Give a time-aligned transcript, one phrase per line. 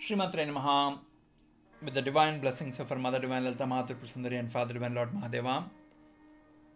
[0.00, 0.96] Srimatre Namaha,
[1.82, 5.10] with the divine blessings of our Mother Divine Lalita Mahathir Sundari and Father Divine Lord
[5.10, 5.68] Mahadeva,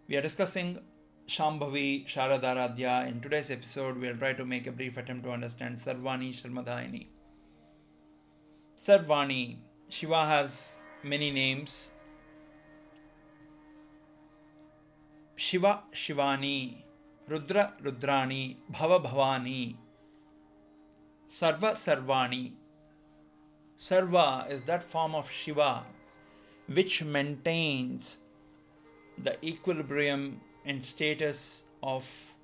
[0.09, 0.81] we are discussing
[1.29, 3.07] Shambhavi Sharadaradhya.
[3.07, 7.07] In today's episode, we will try to make a brief attempt to understand Sarvani Sharmadayini.
[8.77, 9.59] Sarvani,
[9.89, 11.93] Shiva has many names.
[15.37, 16.83] Shiva Shivani,
[17.29, 19.77] Rudra Rudrani, Bhava Bhavani,
[21.29, 22.55] Sarva Sarvani.
[23.77, 25.85] Sarva is that form of Shiva
[26.67, 28.19] which maintains
[29.19, 32.35] the equilibrium and status of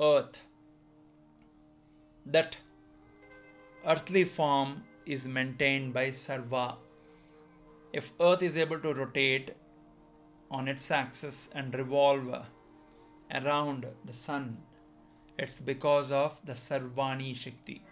[0.00, 0.46] earth.
[2.26, 2.56] That
[3.86, 6.76] earthly form is maintained by Sarva.
[7.92, 9.52] If earth is able to rotate
[10.50, 12.46] on its axis and revolve
[13.32, 14.58] around the sun,
[15.38, 17.82] it's because of the Sarvani Shakti.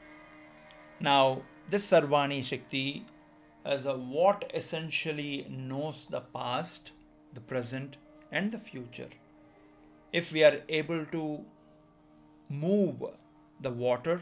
[1.01, 3.03] Now, this Sarvani Shakti
[3.65, 6.93] is a what essentially knows the past,
[7.33, 7.97] the present,
[8.31, 9.09] and the future.
[10.13, 11.47] If we are able to
[12.51, 13.03] move
[13.59, 14.21] the water,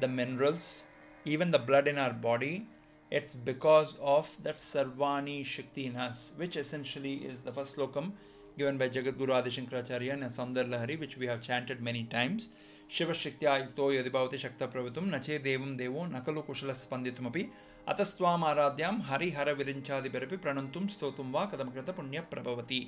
[0.00, 0.88] the minerals,
[1.24, 2.66] even the blood in our body,
[3.08, 8.14] it's because of that Sarvani Shakti in us, which essentially is the first slokam
[8.58, 12.48] given by Jagat Guru Adi Shankaracharya in Saundarya Lahari, which we have chanted many times.
[12.90, 17.42] శివశక్త్యాయుక్తో యది భవతి శక్తప్రభుత్వం నచే దేవం దేవో నకలు కుశల స్పందితుమపి
[17.88, 22.80] అతస్వామారాధ్యాం హరిహర విరించాదిబెరపి ప్రణంతుం స్తోతుం వా కథమకృత పుణ్య ప్రభవతి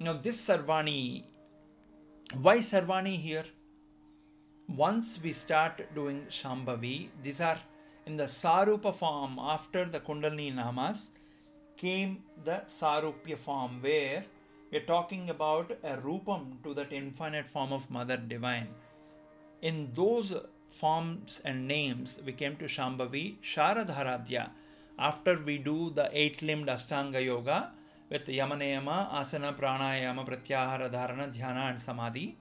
[0.00, 1.22] Now, this Sarvani,
[2.36, 3.44] why Sarvani here?
[4.68, 7.58] Once we start doing Shambhavi, these are
[8.06, 11.12] in the Sarupa form after the Kundalini Namas,
[11.76, 14.24] came the Sarupya form where
[14.72, 18.68] we're talking about a Rupam to that infinite form of Mother Divine.
[19.60, 20.34] In those
[20.70, 24.48] forms and names, we came to Shambhavi Sharadharadhya.
[24.98, 27.72] After we do the eight limbed Ashtanga Yoga
[28.08, 32.36] with Yamanayama, Asana, Pranayama, Pratyahara, Dharana, Dhyana, and Samadhi,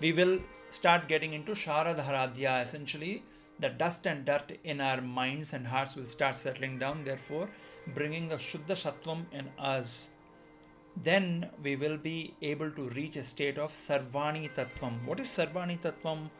[0.00, 2.64] we will start getting into Sharadharadhya.
[2.64, 3.22] Essentially,
[3.60, 7.48] the dust and dirt in our minds and hearts will start settling down, therefore,
[7.94, 10.10] bringing the Shuddha Sattvam in us
[11.02, 15.04] then we will be able to reach a state of Sarvani Tattvam.
[15.04, 16.30] What is Sarvani Tattvam?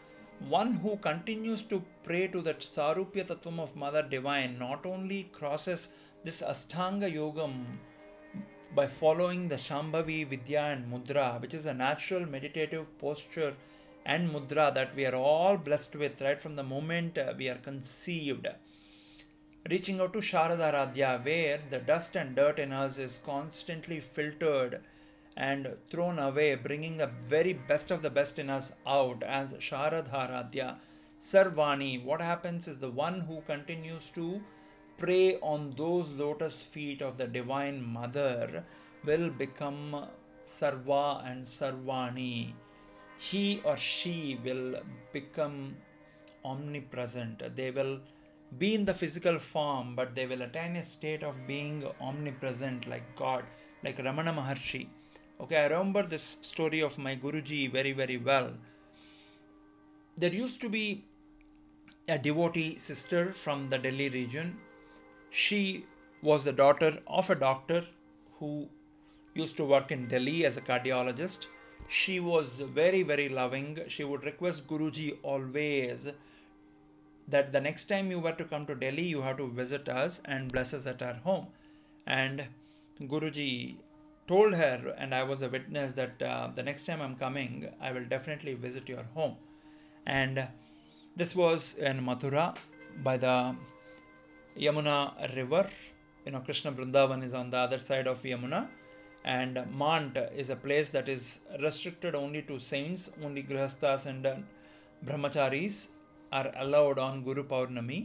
[0.48, 5.88] One who continues to pray to that Sarupya Tattvam of Mother Divine not only crosses
[6.24, 7.64] this Astanga Yogam
[8.74, 13.54] by following the Shambhavi Vidya and Mudra, which is a natural meditative posture
[14.06, 17.56] and mudra that we are all blessed with right from the moment uh, we are
[17.56, 18.46] conceived
[19.70, 24.80] reaching out to Sharadharadhya, where the dust and dirt in us is constantly filtered
[25.36, 30.76] and thrown away, bringing the very best of the best in us out as Sharadharadhya.
[31.18, 34.42] Sarvani, what happens is the one who continues to
[34.98, 38.64] pray on those lotus feet of the Divine Mother
[39.04, 40.06] will become
[40.44, 42.52] Sarva and Sarvani.
[43.18, 44.80] He or she will
[45.12, 45.76] become
[46.44, 47.56] omnipresent.
[47.56, 48.00] They will
[48.58, 53.16] be in the physical form, but they will attain a state of being omnipresent like
[53.16, 53.44] God,
[53.82, 54.86] like Ramana Maharshi.
[55.40, 58.52] Okay, I remember this story of my Guruji very, very well.
[60.16, 61.04] There used to be
[62.08, 64.58] a devotee sister from the Delhi region.
[65.30, 65.84] She
[66.22, 67.82] was the daughter of a doctor
[68.38, 68.68] who
[69.34, 71.48] used to work in Delhi as a cardiologist.
[71.88, 73.80] She was very, very loving.
[73.88, 76.12] She would request Guruji always
[77.28, 80.20] that the next time you were to come to Delhi, you have to visit us
[80.24, 81.46] and bless us at our home.
[82.06, 82.46] And
[83.00, 83.76] Guruji
[84.26, 87.92] told her, and I was a witness, that uh, the next time I'm coming, I
[87.92, 89.36] will definitely visit your home.
[90.06, 90.48] And
[91.16, 92.58] this was in Mathura
[93.02, 93.56] by the
[94.58, 95.66] Yamuna river.
[96.26, 98.68] You know, Krishna Vrindavan is on the other side of Yamuna.
[99.24, 104.36] And Mant is a place that is restricted only to saints, only Grihasthas and uh,
[105.04, 105.92] Brahmacharis
[106.38, 108.00] are allowed on Guru Paurnami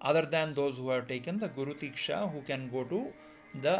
[0.00, 3.00] other than those who have taken the Guru Diksha who can go to
[3.66, 3.76] the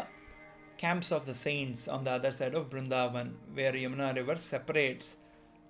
[0.83, 5.17] camps of the saints on the other side of Brindavan where Yamuna river separates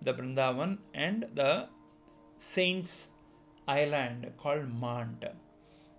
[0.01, 1.67] the Brindavan and the
[2.37, 2.93] saints
[3.67, 5.25] island called Mant.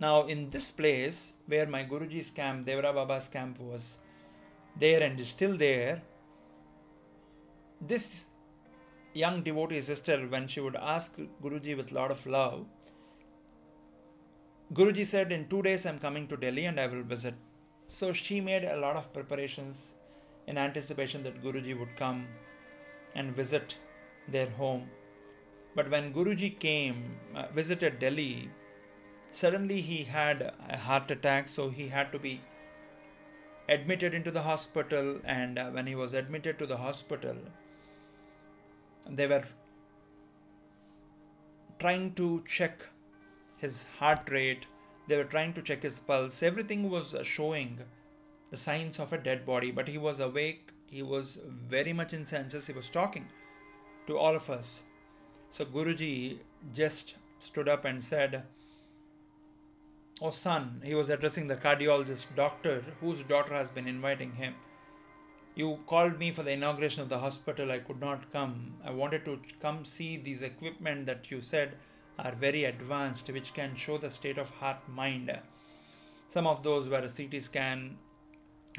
[0.01, 3.99] Now in this place where my Guruji's camp, Devraha Baba's camp was
[4.77, 6.03] there and is still there,
[7.81, 8.31] this
[9.15, 12.67] young devotee sister, when she would ask Guruji with lot of love,
[14.73, 17.35] Guruji said, In two days I'm coming to Delhi and I will visit.
[17.87, 19.95] So she made a lot of preparations
[20.47, 22.27] in anticipation that Guruji would come
[23.15, 23.79] and visit
[24.29, 24.91] their home.
[25.77, 28.51] But when Guruji came, uh, visited Delhi,
[29.31, 32.41] suddenly he had a heart attack, so he had to be
[33.69, 35.21] admitted into the hospital.
[35.25, 37.37] And uh, when he was admitted to the hospital,
[39.11, 39.45] they were
[41.79, 42.89] trying to check
[43.59, 44.67] his heart rate,
[45.07, 46.43] they were trying to check his pulse.
[46.43, 47.79] Everything was showing
[48.51, 52.25] the signs of a dead body, but he was awake, he was very much in
[52.25, 53.27] senses, he was talking
[54.07, 54.85] to all of us.
[55.51, 56.39] So Guruji
[56.73, 58.45] just stood up and said,
[60.23, 64.55] Oh, son, he was addressing the cardiologist doctor whose daughter has been inviting him.
[65.57, 67.71] You called me for the inauguration of the hospital.
[67.71, 68.75] I could not come.
[68.85, 71.77] I wanted to come see these equipment that you said
[72.19, 75.31] are very advanced, which can show the state of heart mind.
[76.29, 77.97] Some of those were a CT scan,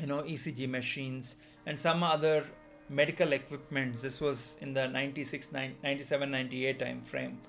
[0.01, 2.43] you know, ECG machines, and some other
[2.89, 3.95] medical equipment.
[3.95, 7.39] This was in the 96, 97, 98 time frame.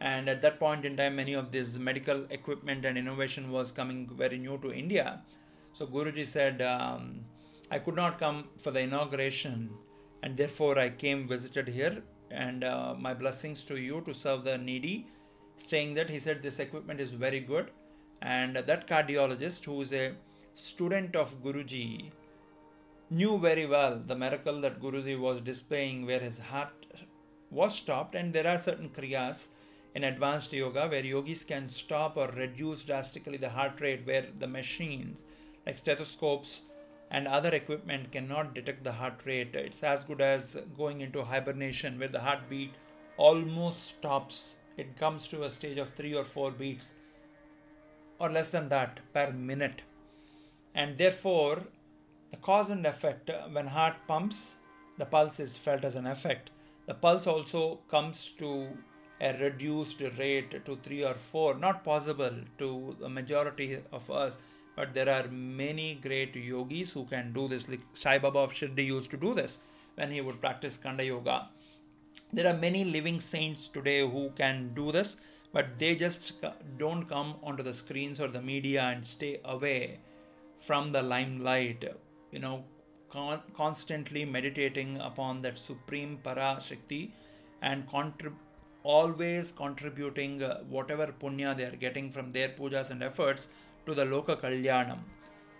[0.00, 4.08] And at that point in time, many of this medical equipment and innovation was coming
[4.08, 5.22] very new to India.
[5.72, 7.24] So Guruji said, um,
[7.72, 9.70] I could not come for the inauguration,
[10.22, 12.02] and therefore I came visited here.
[12.30, 15.06] And uh, my blessings to you to serve the needy.
[15.56, 17.70] Saying that, he said, This equipment is very good.
[18.22, 20.14] And that cardiologist, who is a
[20.52, 22.10] student of Guruji,
[23.10, 26.86] knew very well the miracle that Guruji was displaying where his heart
[27.50, 28.14] was stopped.
[28.14, 29.48] And there are certain kriyas
[29.94, 34.48] in advanced yoga where yogis can stop or reduce drastically the heart rate, where the
[34.48, 35.24] machines
[35.66, 36.69] like stethoscopes
[37.10, 39.54] and other equipment cannot detect the heart rate.
[39.56, 42.74] It's as good as going into hibernation where the heartbeat
[43.16, 44.58] almost stops.
[44.76, 46.94] It comes to a stage of three or four beats
[48.18, 49.82] or less than that per minute.
[50.74, 51.64] And therefore,
[52.30, 54.58] the cause and effect when heart pumps,
[54.98, 56.52] the pulse is felt as an effect.
[56.86, 58.68] The pulse also comes to
[59.20, 64.38] a reduced rate to 3 or 4 not possible to the majority of us
[64.80, 65.26] but there are
[65.62, 67.68] many great yogis who can do this.
[67.68, 69.60] Like Sai Baba of Shirdi used to do this
[69.96, 71.38] when he would practice Khanda Yoga.
[72.32, 75.10] There are many living saints today who can do this,
[75.52, 76.44] but they just
[76.78, 79.98] don't come onto the screens or the media and stay away
[80.66, 81.84] from the limelight.
[82.32, 82.64] You know,
[83.10, 87.02] con- constantly meditating upon that supreme para shakti
[87.60, 88.44] and contrib-
[88.82, 93.48] always contributing uh, whatever punya they are getting from their pujas and efforts
[93.86, 95.00] to the Loka Kalyanam,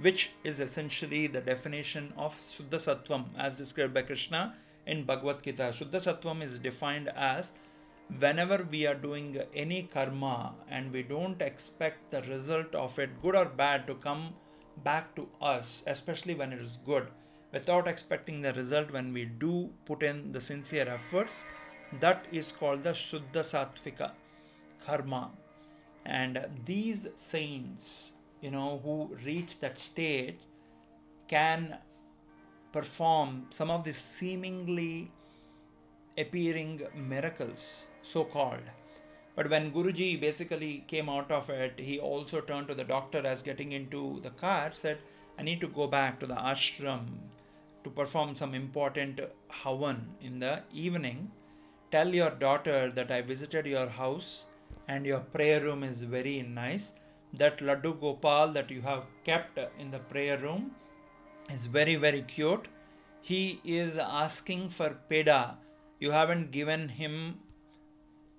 [0.00, 4.54] which is essentially the definition of Shuddha Sattvam as described by Krishna
[4.86, 5.64] in Bhagavad Gita.
[5.64, 7.54] Shuddha Sattvam is defined as
[8.18, 13.36] whenever we are doing any karma and we don't expect the result of it, good
[13.36, 14.34] or bad, to come
[14.82, 17.06] back to us, especially when it is good,
[17.52, 21.44] without expecting the result when we do put in the sincere efforts,
[22.00, 24.12] that is called the Shuddha Sattvika
[24.84, 25.30] karma
[26.04, 30.40] and these saints you know who reach that state
[31.28, 31.78] can
[32.72, 35.10] perform some of the seemingly
[36.18, 38.68] appearing miracles so called
[39.36, 43.42] but when guruji basically came out of it he also turned to the doctor as
[43.42, 44.98] getting into the car said
[45.38, 47.04] i need to go back to the ashram
[47.84, 49.20] to perform some important
[49.50, 51.30] havan in the evening.
[51.90, 54.48] Tell your daughter that i visited your house
[54.88, 56.94] and your prayer room is very nice.
[57.32, 60.72] That Laddu Gopal that you have kept in the prayer room
[61.48, 62.68] is very, very cute.
[63.22, 65.56] He is asking for peda.
[65.98, 67.38] You haven't given him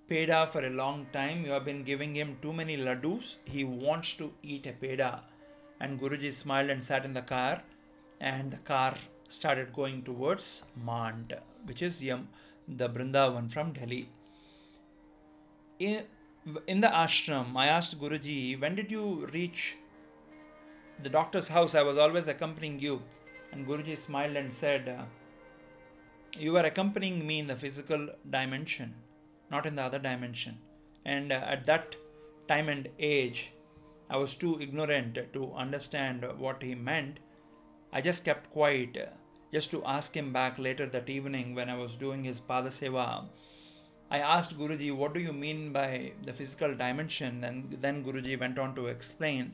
[0.09, 1.45] peda for a long time.
[1.45, 3.37] You have been giving him too many laddus.
[3.45, 5.21] He wants to eat a peda.
[5.79, 7.63] And Guruji smiled and sat in the car,
[8.19, 8.95] and the car
[9.27, 11.35] started going towards Mand,
[11.65, 12.27] which is Yam,
[12.67, 14.09] the Brindavan from Delhi.
[15.79, 16.01] Eh,
[16.65, 19.77] In, the ashram, I asked Guruji, when did you reach
[20.99, 21.75] the doctor's house?
[21.75, 23.01] I was always accompanying you.
[23.51, 25.05] And Guruji smiled and said, uh,
[26.39, 28.95] You were accompanying me in the physical dimension,
[29.51, 30.57] not in the other dimension.
[31.05, 31.95] And uh, at that
[32.47, 33.51] time and age,
[34.09, 37.19] I was too ignorant to understand what he meant.
[37.93, 39.11] I just kept quiet uh,
[39.53, 43.25] just to ask him back later that evening when I was doing his Padaseva
[44.13, 47.45] I asked Guruji, what do you mean by the physical dimension?
[47.45, 49.53] And then Guruji went on to explain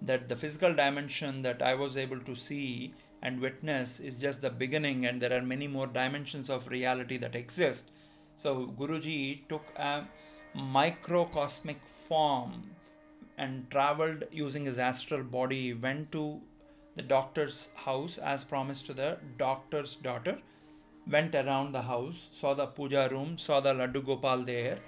[0.00, 4.48] that the physical dimension that I was able to see and witness is just the
[4.48, 7.92] beginning, and there are many more dimensions of reality that exist.
[8.34, 10.08] So, Guruji took a
[10.54, 12.70] microcosmic form
[13.36, 16.40] and traveled using his astral body, went to
[16.94, 20.38] the doctor's house as promised to the doctor's daughter
[21.10, 24.78] went around the house, saw the puja room, saw the Laddu Gopal there,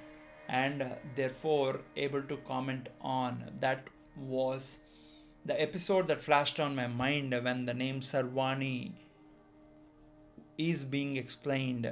[0.48, 0.84] and
[1.14, 3.50] therefore able to comment on.
[3.60, 4.80] That was
[5.44, 8.92] the episode that flashed on my mind when the name Sarvani
[10.58, 11.90] is being explained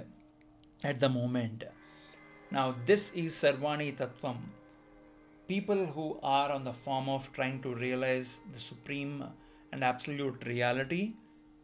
[0.84, 1.64] at the moment.
[2.50, 4.38] Now, this is Sarvani Tattvam.
[5.46, 9.24] People who are on the form of trying to realize the supreme
[9.72, 11.14] and absolute reality,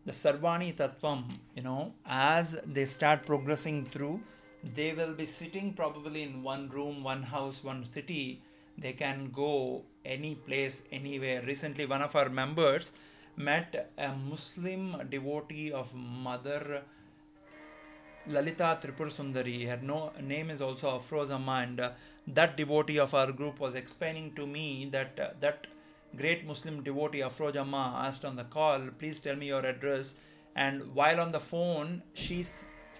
[0.04, 1.24] the Sarvani Tattvam,
[1.56, 4.20] you know, as they start progressing through,
[4.62, 8.40] they will be sitting probably in one room, one house, one city.
[8.76, 11.42] They can go any place, anywhere.
[11.46, 12.92] Recently, one of our members
[13.36, 16.82] met a Muslim devotee of Mother
[18.26, 19.68] Lalita Tripur Sundari.
[19.68, 21.90] Her no, name is also Afrozamma, and uh,
[22.26, 25.66] that devotee of our group was explaining to me that uh, that
[26.22, 30.08] great Muslim devotee Afrozamma asked on the call, "Please tell me your address."
[30.64, 31.90] And while on the phone,
[32.24, 32.52] she's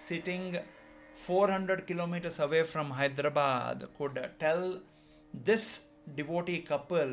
[0.07, 0.45] sitting
[1.13, 3.87] 400 kilometers away from Hyderabad.
[3.97, 4.63] Could tell
[5.49, 5.65] this
[6.19, 7.11] devotee couple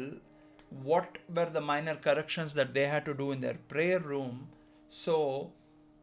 [0.82, 4.48] what were the minor corrections that they had to do in their prayer room
[4.88, 5.52] so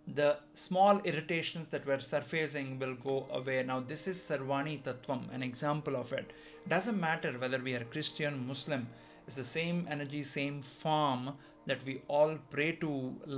[0.07, 5.43] the small irritations that were surfacing will go away now this is sarvani tattvam an
[5.49, 6.31] example of it
[6.73, 8.87] doesn't matter whether we are christian muslim
[9.29, 11.33] it's the same energy same form
[11.69, 12.91] that we all pray to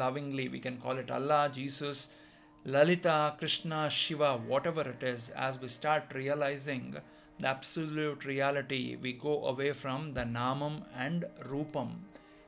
[0.04, 2.02] lovingly we can call it allah jesus
[2.76, 6.86] lalita krishna shiva whatever it is as we start realizing
[7.42, 11.90] the absolute reality, we go away from the namam and rupam,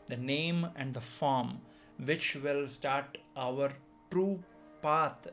[0.05, 1.61] the name and the form,
[1.97, 3.71] which will start our
[4.11, 4.43] true
[4.83, 5.27] path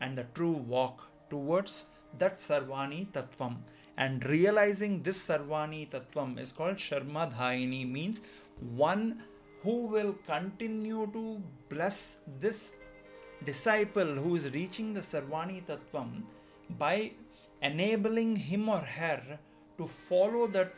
[0.00, 3.56] and the true walk towards that Sarvani Tattvam.
[3.96, 8.20] And realizing this Sarvani Tattvam is called Sharmadhaini, means
[8.76, 9.22] one
[9.62, 12.78] who will continue to bless this
[13.44, 16.22] disciple who is reaching the Sarvani Tattvam
[16.78, 17.12] by
[17.62, 19.38] enabling him or her
[19.78, 20.72] to follow that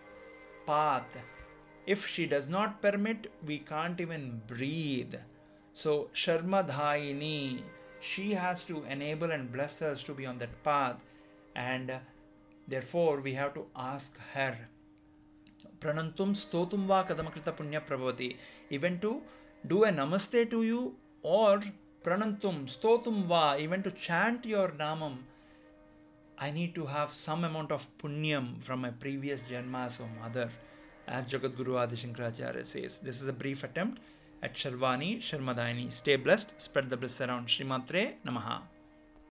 [0.67, 1.23] path.
[1.87, 5.15] If she does not permit, we can't even breathe.
[5.73, 7.63] So, Sharmadhaini,
[8.01, 11.03] she has to enable and bless us to be on that path,
[11.55, 12.01] and
[12.69, 14.57] therefore we have to ask her.
[15.81, 18.37] Pranantum stotum va kadamakrita punya prabhavati.
[18.71, 19.23] Even to
[19.67, 21.61] do a namaste to you or
[22.05, 25.17] pranantum stotum va, even to chant your namam
[26.41, 30.49] I need to have some amount of punyam from my previous janmas or mother,
[31.09, 33.01] as Jagadguru Adi Shankaracharya says.
[33.01, 34.01] This is a brief attempt
[34.41, 35.91] at Sharvani Sharmadayani.
[35.91, 37.49] Stay blessed, spread the bliss around.
[37.49, 38.63] Srimatre Namaha.